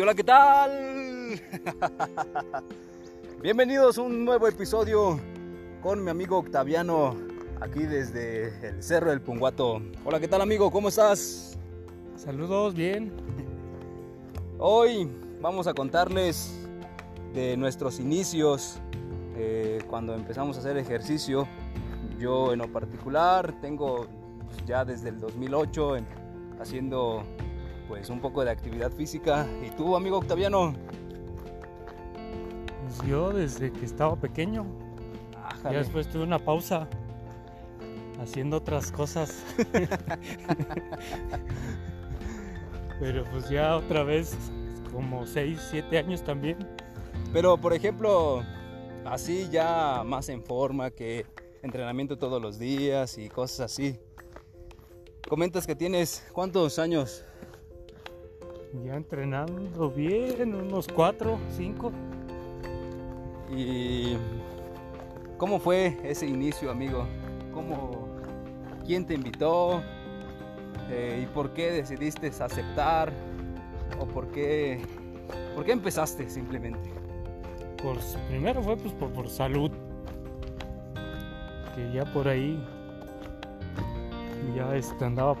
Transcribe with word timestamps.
hola, 0.00 0.14
¿qué 0.14 0.24
tal? 0.24 1.40
Bienvenidos 3.42 3.98
a 3.98 4.02
un 4.02 4.24
nuevo 4.24 4.48
episodio 4.48 5.20
con 5.82 6.02
mi 6.02 6.10
amigo 6.10 6.38
Octaviano, 6.38 7.16
aquí 7.60 7.84
desde 7.84 8.48
el 8.68 8.82
Cerro 8.82 9.10
del 9.10 9.20
Punguato. 9.20 9.80
Hola, 10.04 10.18
¿qué 10.18 10.26
tal 10.26 10.40
amigo? 10.40 10.70
¿Cómo 10.72 10.88
estás? 10.88 11.56
Saludos, 12.16 12.74
bien. 12.74 13.12
Hoy 14.58 15.08
vamos 15.40 15.68
a 15.68 15.74
contarles 15.74 16.52
de 17.32 17.56
nuestros 17.56 18.00
inicios, 18.00 18.80
eh, 19.36 19.78
cuando 19.88 20.14
empezamos 20.14 20.56
a 20.56 20.60
hacer 20.60 20.76
ejercicio. 20.76 21.46
Yo 22.18 22.52
en 22.52 22.58
lo 22.58 22.72
particular 22.72 23.60
tengo 23.60 24.06
ya 24.66 24.84
desde 24.84 25.10
el 25.10 25.20
2008 25.20 25.96
haciendo 26.60 27.22
pues 27.88 28.10
un 28.10 28.20
poco 28.20 28.44
de 28.44 28.50
actividad 28.50 28.90
física. 28.90 29.46
¿Y 29.66 29.70
tú, 29.70 29.96
amigo 29.96 30.18
Octaviano? 30.18 30.74
Pues 32.82 33.08
yo 33.08 33.32
desde 33.32 33.72
que 33.72 33.84
estaba 33.84 34.16
pequeño. 34.16 34.66
Ya 35.64 35.78
después 35.78 36.08
tuve 36.08 36.24
una 36.24 36.38
pausa 36.38 36.88
haciendo 38.20 38.58
otras 38.58 38.92
cosas. 38.92 39.42
Pero 43.00 43.24
pues 43.24 43.48
ya 43.48 43.76
otra 43.76 44.04
vez, 44.04 44.36
como 44.92 45.26
6, 45.26 45.60
7 45.70 45.98
años 45.98 46.22
también. 46.22 46.58
Pero 47.32 47.56
por 47.58 47.72
ejemplo, 47.72 48.42
así 49.04 49.48
ya 49.50 50.02
más 50.04 50.28
en 50.28 50.42
forma 50.44 50.90
que 50.90 51.26
entrenamiento 51.62 52.16
todos 52.18 52.40
los 52.40 52.58
días 52.58 53.18
y 53.18 53.28
cosas 53.28 53.72
así. 53.72 53.98
Comentas 55.28 55.66
que 55.66 55.74
tienes 55.74 56.26
cuántos 56.32 56.78
años 56.78 57.24
ya 58.82 58.96
entrenando 58.96 59.90
bien, 59.90 60.54
unos 60.54 60.88
cuatro, 60.88 61.38
cinco. 61.50 61.92
¿Y 63.50 64.16
cómo 65.38 65.58
fue 65.60 65.98
ese 66.02 66.26
inicio, 66.26 66.70
amigo? 66.70 67.06
¿Cómo, 67.52 68.08
¿Quién 68.84 69.06
te 69.06 69.14
invitó? 69.14 69.82
Eh, 70.90 71.20
¿Y 71.22 71.26
por 71.26 71.52
qué 71.52 71.70
decidiste 71.70 72.28
aceptar? 72.28 73.12
¿O 74.00 74.06
por 74.06 74.28
qué, 74.28 74.80
por 75.54 75.64
qué 75.64 75.72
empezaste 75.72 76.28
simplemente? 76.28 76.90
Pues 77.82 78.18
primero 78.28 78.62
fue 78.62 78.76
pues, 78.76 78.92
por, 78.94 79.10
por 79.10 79.28
salud. 79.28 79.70
Que 81.74 81.92
ya 81.92 82.04
por 82.12 82.28
ahí 82.28 82.58
ya 84.54 84.74
este, 84.76 85.04
andaba 85.04 85.36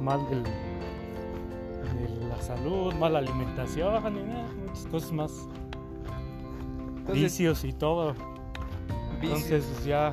mal 0.00 0.26
del, 0.28 0.42
la 2.28 2.40
salud, 2.40 2.94
mala 2.94 3.18
alimentación 3.18 4.16
y 4.16 4.68
muchas 4.68 4.86
cosas 4.86 5.12
más. 5.12 5.48
vicios 7.12 7.64
y 7.64 7.72
todo. 7.72 8.14
Entonces 9.20 9.64
pues, 9.72 9.84
ya 9.84 10.12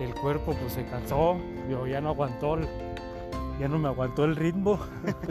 el 0.00 0.14
cuerpo 0.14 0.54
pues 0.60 0.72
se 0.72 0.84
cansó, 0.86 1.36
yo 1.68 1.86
ya 1.86 2.00
no 2.00 2.10
aguantó, 2.10 2.58
ya 3.58 3.68
no 3.68 3.78
me 3.78 3.88
aguantó 3.88 4.24
el 4.24 4.36
ritmo. 4.36 4.78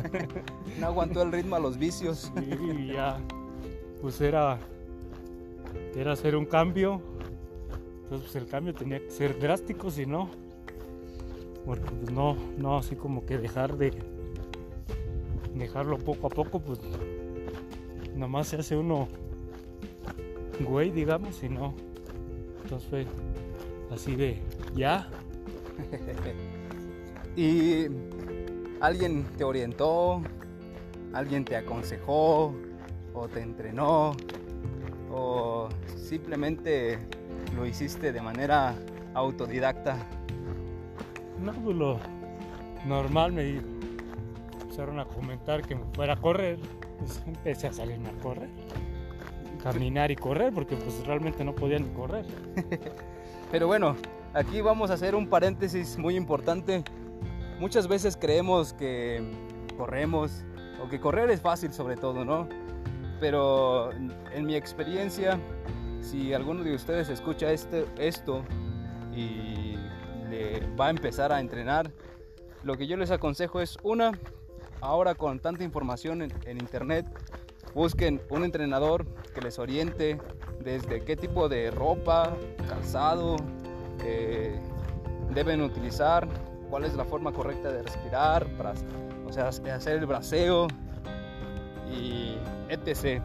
no 0.80 0.88
aguantó 0.88 1.22
el 1.22 1.32
ritmo 1.32 1.56
a 1.56 1.60
los 1.60 1.78
vicios. 1.78 2.32
y 2.36 2.94
ya 2.94 3.17
pues 4.02 4.22
era 4.22 4.60
era 5.95 6.14
hacer 6.14 6.36
un 6.36 6.45
cambio. 6.45 7.02
Entonces 8.04 8.32
pues 8.32 8.44
el 8.44 8.50
cambio 8.50 8.73
tenía 8.73 9.00
que 9.00 9.12
ser 9.12 9.40
drástico, 9.40 9.92
si 9.92 10.06
no, 10.06 10.30
porque 11.66 11.90
pues 11.92 12.12
no, 12.12 12.36
no 12.58 12.78
así 12.78 12.95
como 12.95 13.26
que 13.26 13.38
dejar 13.38 13.78
de 13.78 13.94
dejarlo 15.60 15.98
poco 15.98 16.28
a 16.28 16.30
poco, 16.30 16.60
pues 16.60 16.80
nomás 18.16 18.48
se 18.48 18.58
hace 18.58 18.76
uno 18.76 19.08
güey, 20.64 20.92
digamos, 20.92 21.42
y 21.44 21.50
no. 21.50 21.73
Entonces 22.64 22.89
fue 22.89 23.08
así 23.92 24.16
de 24.16 24.39
ya. 24.76 25.08
¿Y 27.36 27.88
alguien 28.82 29.23
te 29.38 29.44
orientó? 29.44 30.22
¿Alguien 31.14 31.45
te 31.45 31.56
aconsejó? 31.56 32.54
¿O 33.14 33.28
te 33.28 33.42
entrenó? 33.42 34.16
¿O 35.12 35.70
simplemente 35.95 37.00
lo 37.56 37.66
hiciste 37.66 38.12
de 38.12 38.22
manera 38.22 38.76
autodidacta? 39.14 39.98
No, 41.44 41.54
pues 41.54 41.76
lo 41.76 41.98
normal 42.86 43.32
me 43.32 43.62
a 44.82 45.06
comentar 45.06 45.62
que 45.62 45.76
me 45.76 45.84
fuera 45.94 46.14
a 46.14 46.16
correr, 46.16 46.58
pues 46.98 47.22
empecé 47.26 47.67
a 47.67 47.73
salirme 47.73 48.10
a 48.10 48.14
correr. 48.23 48.50
Caminar 49.62 50.10
y 50.10 50.16
correr, 50.16 50.54
porque 50.54 50.78
pues 50.78 51.06
realmente 51.06 51.44
no 51.44 51.54
podía 51.54 51.80
ni 51.80 51.90
correr. 51.90 52.26
Pero 53.52 53.68
bueno, 53.68 53.98
aquí 54.34 54.62
vamos 54.62 54.89
a 54.89 54.94
hacer 54.94 55.16
un 55.16 55.28
paréntesis 55.28 55.98
muy 55.98 56.16
importante. 56.16 56.84
Muchas 57.60 57.89
veces 57.89 58.16
creemos 58.16 58.72
que 58.72 59.22
corremos, 59.78 60.45
o 60.82 60.88
que 60.88 61.00
correr 61.02 61.30
es 61.30 61.42
fácil 61.42 61.73
sobre 61.73 61.98
todo, 61.98 62.23
¿no? 62.23 62.48
Pero 63.20 63.92
en 63.92 64.45
mi 64.45 64.56
experiencia, 64.56 65.38
si 66.00 66.34
alguno 66.34 66.64
de 66.64 66.73
ustedes 66.73 67.10
escucha 67.10 67.52
este, 67.52 67.86
esto 67.98 68.45
y 69.14 69.76
le 70.30 70.73
va 70.80 70.88
a 70.88 70.89
empezar 70.89 71.34
a 71.34 71.42
entrenar, 71.42 71.92
lo 72.64 72.78
que 72.78 72.88
yo 72.88 72.98
les 72.98 73.12
aconsejo 73.12 73.62
es 73.62 73.78
una, 73.84 74.12
ahora 74.82 75.16
con 75.16 75.40
tanta 75.40 75.64
información 75.64 76.22
en, 76.22 76.58
internet, 76.58 77.06
busquen 77.73 78.22
un 78.30 78.44
entrenador 78.44 79.06
que 79.34 79.42
les 79.42 79.60
oriente 79.60 80.20
desde 80.64 81.04
qué 81.04 81.16
tipo 81.16 81.50
de 81.50 81.72
ropa, 81.72 82.36
calzado 82.67 83.38
eh, 84.04 84.60
deben 85.34 85.62
utilizar, 85.62 86.28
cuál 86.70 86.86
es 86.86 86.94
la 86.95 87.06
forma 87.06 87.32
correcta 87.32 87.72
de 87.72 87.84
respirar, 87.84 88.48
para, 88.58 88.73
o 89.28 89.32
sea, 89.32 89.48
hacer 89.48 89.98
el 89.98 90.06
braceo 90.06 90.68
y 91.92 92.38
etc. 92.70 93.22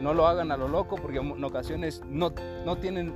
No 0.00 0.14
lo 0.14 0.26
hagan 0.26 0.52
a 0.52 0.56
lo 0.56 0.68
loco 0.68 0.96
porque 0.96 1.18
en 1.18 1.42
ocasiones 1.42 2.02
no, 2.06 2.32
no 2.64 2.76
tienen 2.76 3.12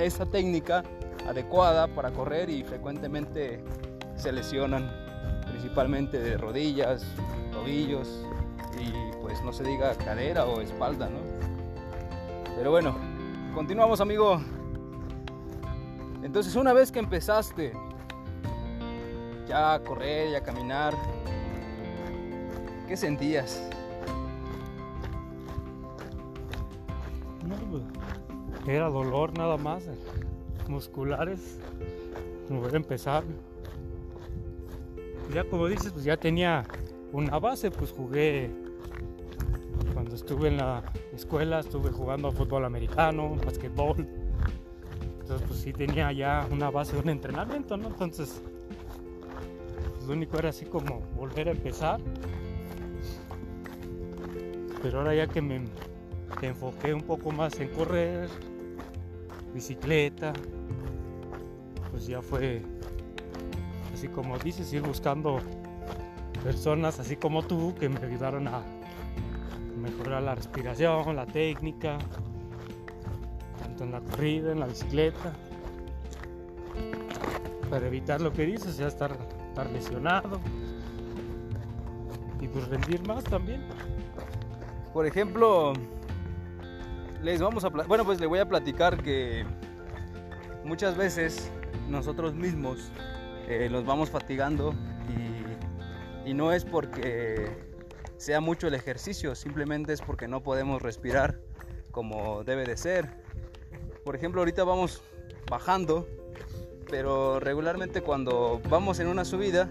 esa 0.00 0.26
técnica 0.26 0.82
adecuada 1.28 1.86
para 1.88 2.10
correr 2.10 2.50
y 2.50 2.64
frecuentemente 2.64 3.62
se 4.16 4.32
lesionan 4.32 5.03
principalmente 5.64 6.18
de 6.18 6.36
rodillas, 6.36 7.06
tobillos 7.50 8.22
y 8.78 9.16
pues 9.22 9.42
no 9.42 9.50
se 9.50 9.64
diga 9.64 9.94
cadera 9.94 10.44
o 10.44 10.60
espalda, 10.60 11.08
¿no? 11.08 11.20
Pero 12.54 12.70
bueno, 12.70 12.94
continuamos 13.54 14.02
amigo. 14.02 14.42
Entonces 16.22 16.54
una 16.56 16.74
vez 16.74 16.92
que 16.92 16.98
empezaste 16.98 17.72
ya 19.48 19.72
a 19.72 19.82
correr 19.82 20.32
y 20.32 20.34
a 20.34 20.42
caminar, 20.42 20.92
¿qué 22.86 22.94
sentías? 22.94 23.66
Pues, 27.70 27.82
era 28.68 28.90
dolor 28.90 29.32
nada 29.38 29.56
más, 29.56 29.86
eh, 29.86 29.96
musculares. 30.68 31.58
Voy 32.50 32.70
a 32.70 32.76
empezar 32.76 33.24
ya 35.32 35.44
como 35.44 35.66
dices, 35.66 35.92
pues 35.92 36.04
ya 36.04 36.16
tenía 36.16 36.64
una 37.12 37.38
base, 37.38 37.70
pues 37.70 37.92
jugué 37.92 38.50
cuando 39.92 40.16
estuve 40.16 40.48
en 40.48 40.56
la 40.58 40.82
escuela, 41.12 41.60
estuve 41.60 41.90
jugando 41.90 42.30
fútbol 42.32 42.64
americano, 42.64 43.36
basquetbol. 43.44 44.06
Entonces 45.20 45.46
pues 45.48 45.60
sí 45.60 45.72
tenía 45.72 46.12
ya 46.12 46.46
una 46.50 46.70
base, 46.70 46.96
un 46.96 47.08
entrenamiento, 47.08 47.76
¿no? 47.76 47.88
Entonces 47.88 48.42
pues, 49.94 50.06
lo 50.06 50.12
único 50.12 50.38
era 50.38 50.50
así 50.50 50.66
como 50.66 51.00
volver 51.16 51.48
a 51.48 51.52
empezar. 51.52 52.00
Pero 54.82 54.98
ahora 54.98 55.14
ya 55.14 55.26
que 55.26 55.40
me 55.40 55.62
enfoqué 56.42 56.92
un 56.92 57.02
poco 57.02 57.30
más 57.30 57.58
en 57.58 57.68
correr, 57.68 58.28
bicicleta, 59.54 60.32
pues 61.90 62.06
ya 62.06 62.20
fue 62.20 62.60
así 63.94 64.08
como 64.08 64.38
dices, 64.38 64.72
ir 64.72 64.82
buscando 64.82 65.40
personas 66.42 66.98
así 67.00 67.16
como 67.16 67.42
tú 67.42 67.74
que 67.78 67.88
me 67.88 67.98
ayudaron 68.00 68.48
a 68.48 68.62
mejorar 69.80 70.22
la 70.22 70.34
respiración, 70.34 71.14
la 71.14 71.26
técnica, 71.26 71.98
tanto 73.60 73.84
en 73.84 73.92
la 73.92 74.00
corrida, 74.00 74.52
en 74.52 74.60
la 74.60 74.66
bicicleta, 74.66 75.32
para 77.70 77.86
evitar 77.86 78.20
lo 78.20 78.32
que 78.32 78.46
dices, 78.46 78.76
ya 78.76 78.88
estar, 78.88 79.16
lesionado 79.72 80.40
y 82.40 82.48
pues 82.48 82.66
rendir 82.68 83.06
más 83.06 83.22
también. 83.24 83.62
Por 84.92 85.06
ejemplo, 85.06 85.72
les 87.22 87.40
vamos 87.40 87.64
a 87.64 87.68
bueno 87.68 88.04
pues 88.04 88.20
le 88.20 88.26
voy 88.26 88.40
a 88.40 88.48
platicar 88.48 89.02
que 89.02 89.44
muchas 90.64 90.96
veces 90.96 91.50
nosotros 91.88 92.34
mismos 92.34 92.90
eh, 93.48 93.68
los 93.70 93.84
vamos 93.84 94.10
fatigando 94.10 94.74
y, 96.26 96.32
no 96.32 96.52
es 96.52 96.64
porque 96.64 97.48
sea 98.16 98.40
mucho 98.40 98.66
el 98.66 98.74
ejercicio, 98.74 99.34
simplemente 99.34 99.92
es 99.92 100.00
porque 100.00 100.26
no 100.26 100.42
podemos 100.42 100.80
respirar 100.80 101.38
como 101.90 102.42
debe 102.44 102.64
de 102.64 102.76
ser. 102.78 103.10
Por 104.04 104.16
ejemplo, 104.16 104.40
ahorita 104.40 104.64
vamos 104.64 105.02
bajando, 105.50 106.08
pero 106.90 107.38
regularmente 107.40 108.00
cuando 108.00 108.60
vamos 108.70 108.98
en 109.00 109.08
una 109.08 109.24
subida 109.24 109.68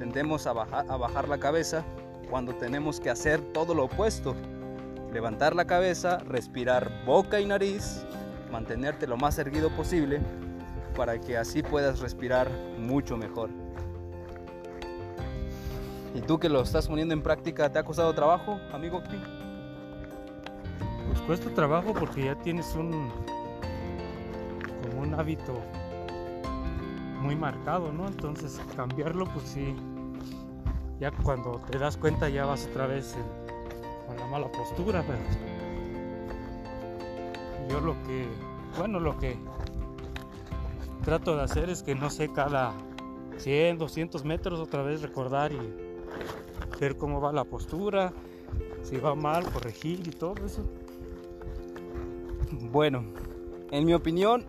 tendemos 0.00 0.46
a 0.48 0.52
bajar, 0.52 0.86
a 0.88 0.96
bajar 0.96 1.28
la 1.28 1.38
cabeza 1.38 1.84
cuando 2.28 2.54
tenemos 2.56 2.98
que 2.98 3.08
hacer 3.08 3.40
todo 3.52 3.72
lo 3.72 3.84
opuesto. 3.84 4.34
Levantar 5.12 5.54
la 5.54 5.66
cabeza, 5.66 6.18
respirar 6.18 7.04
boca 7.06 7.40
y 7.40 7.46
nariz, 7.46 8.04
mantenerte 8.50 9.06
lo 9.06 9.16
más 9.16 9.38
erguido 9.38 9.70
posible 9.70 10.20
para 10.96 11.20
que 11.20 11.36
así 11.36 11.62
puedas 11.62 12.00
respirar 12.00 12.50
mucho 12.78 13.16
mejor. 13.16 13.50
¿Y 16.14 16.22
tú 16.22 16.38
que 16.38 16.48
lo 16.48 16.62
estás 16.62 16.88
poniendo 16.88 17.12
en 17.12 17.22
práctica, 17.22 17.70
te 17.70 17.78
ha 17.78 17.84
costado 17.84 18.14
trabajo, 18.14 18.58
amigo? 18.72 19.02
Pues 21.08 21.20
cuesta 21.26 21.50
trabajo 21.50 21.92
porque 21.92 22.24
ya 22.24 22.34
tienes 22.36 22.74
un 22.74 23.10
como 24.82 25.02
un 25.02 25.14
hábito 25.14 25.60
muy 27.20 27.36
marcado, 27.36 27.92
¿no? 27.92 28.06
Entonces 28.06 28.60
cambiarlo, 28.74 29.26
pues 29.26 29.46
sí, 29.46 29.76
ya 30.98 31.10
cuando 31.10 31.60
te 31.70 31.78
das 31.78 31.96
cuenta 31.96 32.28
ya 32.30 32.46
vas 32.46 32.66
otra 32.70 32.86
vez 32.86 33.14
con 34.06 34.16
la 34.16 34.26
mala 34.26 34.50
postura, 34.50 35.04
pero 35.06 35.18
yo 37.68 37.80
lo 37.80 37.92
que, 38.04 38.26
bueno, 38.78 39.00
lo 39.00 39.18
que 39.18 39.36
trato 41.06 41.36
de 41.36 41.42
hacer 41.44 41.70
es 41.70 41.84
que 41.84 41.94
no 41.94 42.10
sé, 42.10 42.32
cada 42.32 42.74
100, 43.36 43.78
200 43.78 44.24
metros 44.24 44.58
otra 44.58 44.82
vez 44.82 45.02
recordar 45.02 45.52
y 45.52 45.58
ver 46.80 46.96
cómo 46.96 47.20
va 47.20 47.32
la 47.32 47.44
postura, 47.44 48.12
si 48.82 48.96
va 48.96 49.14
mal, 49.14 49.44
corregir 49.52 50.00
y 50.04 50.10
todo 50.10 50.34
eso. 50.44 50.68
Bueno, 52.72 53.04
en 53.70 53.84
mi 53.84 53.94
opinión, 53.94 54.46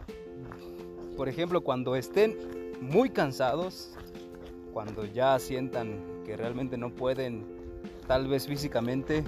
por 1.15 1.29
ejemplo, 1.29 1.61
cuando 1.61 1.95
estén 1.95 2.35
muy 2.81 3.11
cansados, 3.11 3.91
cuando 4.73 5.05
ya 5.05 5.37
sientan 5.37 6.23
que 6.25 6.35
realmente 6.35 6.75
no 6.75 6.89
pueden, 6.89 7.45
tal 8.07 8.27
vez 8.27 8.47
físicamente, 8.47 9.23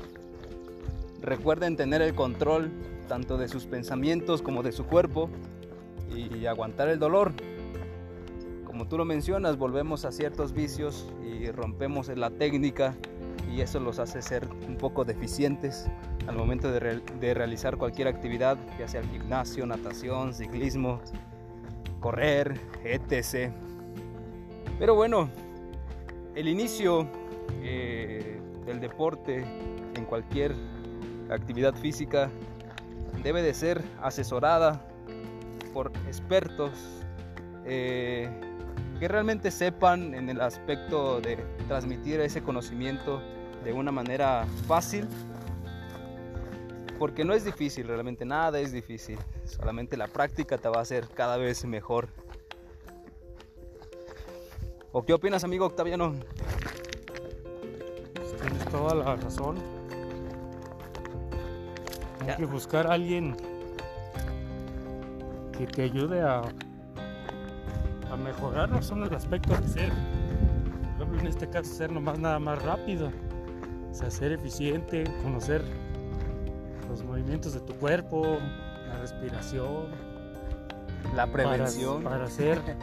recuerden 1.21 1.77
tener 1.77 2.01
el 2.01 2.15
control 2.15 2.71
tanto 3.07 3.37
de 3.37 3.47
sus 3.47 3.65
pensamientos 3.65 4.41
como 4.41 4.63
de 4.63 4.71
su 4.71 4.87
cuerpo 4.87 5.29
y 6.15 6.45
aguantar 6.45 6.89
el 6.89 6.99
dolor. 6.99 7.33
Como 8.65 8.87
tú 8.87 8.97
lo 8.97 9.05
mencionas, 9.05 9.57
volvemos 9.57 10.05
a 10.05 10.11
ciertos 10.11 10.53
vicios 10.53 11.11
y 11.23 11.51
rompemos 11.51 12.07
la 12.09 12.29
técnica 12.29 12.95
y 13.51 13.61
eso 13.61 13.79
los 13.79 13.99
hace 13.99 14.21
ser 14.21 14.47
un 14.67 14.77
poco 14.77 15.05
deficientes 15.05 15.89
al 16.27 16.35
momento 16.35 16.71
de, 16.71 17.33
realizar 17.33 17.77
cualquier 17.77 18.07
actividad, 18.07 18.57
ya 18.77 18.87
sea 18.87 19.01
el 19.01 19.09
gimnasio, 19.09 19.65
natación, 19.65 20.33
ciclismo, 20.33 21.01
correr, 21.99 22.59
etc. 22.83 23.51
Pero 24.77 24.93
bueno, 24.93 25.29
el 26.35 26.47
inicio 26.47 27.07
eh, 27.63 28.39
del 28.65 28.79
deporte 28.79 29.43
en 29.95 30.05
cualquier 30.05 30.53
actividad 31.31 31.73
física 31.73 32.29
debe 33.23 33.41
de 33.41 33.53
ser 33.55 33.83
asesorada 34.01 34.85
por 35.73 35.91
expertos 36.07 36.71
eh, 37.65 38.29
que 38.99 39.07
realmente 39.07 39.51
sepan 39.51 40.13
en 40.13 40.29
el 40.29 40.41
aspecto 40.41 41.21
de 41.21 41.37
transmitir 41.67 42.19
ese 42.19 42.41
conocimiento 42.41 43.21
de 43.63 43.73
una 43.73 43.91
manera 43.91 44.45
fácil 44.67 45.07
porque 46.99 47.23
no 47.23 47.33
es 47.33 47.45
difícil, 47.45 47.87
realmente 47.87 48.25
nada 48.25 48.59
es 48.59 48.73
difícil, 48.73 49.17
solamente 49.45 49.95
la 49.95 50.07
práctica 50.07 50.57
te 50.57 50.67
va 50.67 50.79
a 50.79 50.81
hacer 50.81 51.07
cada 51.07 51.37
vez 51.37 51.63
mejor. 51.63 52.09
¿O 54.91 55.03
qué 55.03 55.13
opinas, 55.13 55.45
amigo 55.45 55.65
Octaviano? 55.65 56.13
Tienes 58.41 58.65
toda 58.65 58.95
la 58.95 59.15
razón. 59.15 59.57
Hay 62.27 62.35
que 62.35 62.45
buscar 62.45 62.87
a 62.87 62.93
alguien 62.93 63.37
que 65.59 65.67
te 65.67 65.83
ayude 65.83 66.21
a, 66.21 66.41
a 68.09 68.15
mejorar 68.15 68.69
no 68.69 68.81
solo 68.81 69.07
el 69.07 69.13
aspecto 69.13 69.53
de 69.57 69.67
ser, 69.67 69.89
por 70.97 71.01
ejemplo, 71.01 71.19
en 71.19 71.27
este 71.27 71.49
caso, 71.49 71.73
ser 71.73 71.91
nomás 71.91 72.17
nada 72.17 72.39
más 72.39 72.63
rápido, 72.63 73.11
o 73.91 73.93
sea, 73.93 74.09
ser 74.09 74.31
eficiente, 74.31 75.03
conocer 75.21 75.61
los 76.89 77.03
movimientos 77.03 77.53
de 77.53 77.59
tu 77.59 77.73
cuerpo, 77.73 78.37
la 78.87 78.99
respiración, 78.99 79.87
la 81.13 81.27
prevención, 81.27 82.03
para, 82.03 82.25
para 82.25 82.77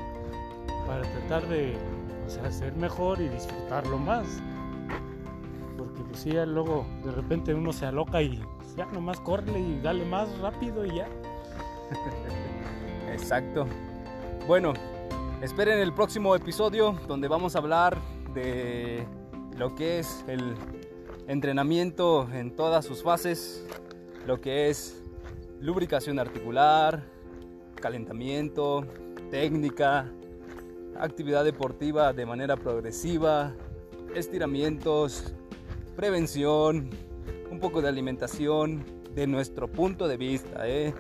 para 0.87 1.03
tratar 1.03 1.49
de 1.49 1.77
o 2.27 2.31
sea, 2.31 2.53
ser 2.53 2.75
mejor 2.77 3.23
y 3.23 3.29
disfrutarlo 3.29 3.97
más. 3.97 4.27
Porque 5.79 6.03
pues 6.03 6.21
sí, 6.21 6.33
luego 6.33 6.85
de 7.05 7.13
repente 7.13 7.55
uno 7.55 7.73
se 7.73 7.87
aloca 7.87 8.21
y 8.21 8.39
ya 8.77 8.85
nomás 8.87 9.19
corre 9.21 9.59
y 9.59 9.81
dale 9.81 10.05
más 10.05 10.29
rápido 10.41 10.85
y 10.85 10.97
ya. 10.97 11.09
Exacto. 13.17 13.67
Bueno, 14.47 14.75
esperen 15.41 15.79
el 15.79 15.93
próximo 15.95 16.37
episodio 16.37 16.99
donde 17.09 17.29
vamos 17.29 17.57
a 17.57 17.61
hablar 17.61 17.99
de 18.35 19.07
lo 19.57 19.75
que 19.75 19.99
es 19.99 20.23
el 20.29 20.55
entrenamiento 21.27 22.29
en 22.31 22.55
todas 22.55 22.85
sus 22.85 23.03
fases, 23.03 23.67
lo 24.27 24.39
que 24.39 24.69
es 24.69 25.03
lubricación 25.61 26.19
articular, 26.19 27.03
calentamiento, 27.77 28.87
técnica, 29.31 30.13
actividad 31.01 31.43
deportiva 31.43 32.13
de 32.13 32.27
manera 32.27 32.57
progresiva, 32.57 33.55
estiramientos, 34.15 35.35
prevención, 35.97 36.91
un 37.51 37.61
poco 37.61 37.81
de 37.81 37.89
alimentación, 37.89 38.85
de 39.15 39.27
nuestro 39.27 39.69
punto 39.69 40.07
de 40.07 40.19
vista, 40.19 40.69
¿eh? 40.69 40.93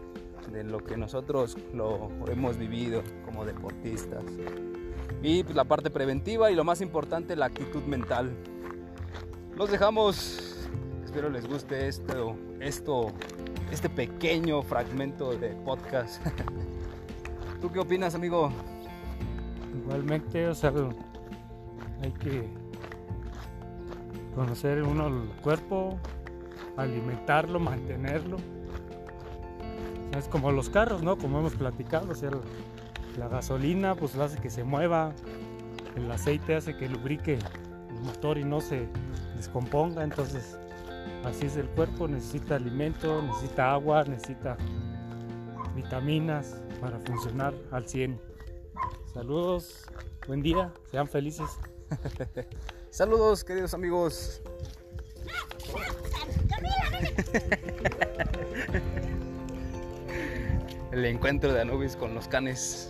De 0.52 0.64
lo 0.64 0.78
que 0.84 0.96
nosotros 0.96 1.56
lo 1.74 2.10
hemos 2.28 2.56
vivido 2.56 3.02
como 3.24 3.44
deportistas. 3.44 4.24
Y 5.22 5.42
pues, 5.42 5.56
la 5.56 5.64
parte 5.64 5.90
preventiva 5.90 6.50
y 6.50 6.54
lo 6.54 6.64
más 6.64 6.80
importante, 6.80 7.36
la 7.36 7.46
actitud 7.46 7.82
mental. 7.84 8.32
Los 9.56 9.70
dejamos, 9.70 10.68
espero 11.04 11.30
les 11.30 11.46
guste 11.48 11.88
esto, 11.88 12.36
esto, 12.60 13.12
este 13.70 13.88
pequeño 13.88 14.62
fragmento 14.62 15.32
de 15.36 15.50
podcast. 15.64 16.24
¿Tú 17.60 17.72
qué 17.72 17.78
opinas, 17.78 18.14
amigo? 18.14 18.50
Igualmente, 19.74 20.46
o 20.48 20.54
sea, 20.54 20.72
hay 22.02 22.12
que 22.12 22.48
conocer 24.34 24.82
uno 24.82 25.08
el 25.08 25.28
cuerpo, 25.42 25.98
alimentarlo, 26.76 27.58
mantenerlo. 27.58 28.36
Es 30.18 30.28
como 30.28 30.52
los 30.52 30.68
carros, 30.70 31.02
¿no? 31.02 31.16
Como 31.16 31.38
hemos 31.40 31.54
platicado, 31.54 32.12
o 32.12 32.14
sea, 32.14 32.30
la, 33.18 33.28
gasolina 33.28 33.94
pues 33.94 34.14
hace 34.16 34.38
que 34.38 34.50
se 34.50 34.64
mueva, 34.64 35.12
el 35.96 36.10
aceite 36.10 36.54
hace 36.54 36.76
que 36.76 36.88
lubrique 36.88 37.38
el 37.90 38.00
motor 38.02 38.38
y 38.38 38.44
no 38.44 38.60
se 38.60 38.88
descomponga, 39.36 40.04
entonces 40.04 40.58
así 41.24 41.46
es 41.46 41.56
el 41.56 41.66
cuerpo, 41.70 42.08
necesita 42.08 42.56
alimento, 42.56 43.22
necesita 43.22 43.72
agua, 43.72 44.04
necesita 44.04 44.56
vitaminas 45.74 46.60
para 46.80 46.98
funcionar 47.00 47.54
al 47.70 47.88
100. 47.88 48.20
Saludos, 49.12 49.86
buen 50.26 50.42
día, 50.42 50.72
sean 50.90 51.08
felices. 51.08 51.58
Saludos, 52.90 53.44
queridos 53.44 53.74
amigos. 53.74 54.42
El 60.96 61.04
encuentro 61.04 61.52
de 61.52 61.60
Anubis 61.60 61.94
con 61.94 62.14
los 62.14 62.26
canes. 62.26 62.88